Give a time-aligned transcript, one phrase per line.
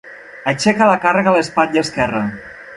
[0.51, 2.27] Aixeca la càrrega a l'espatlla esquerra.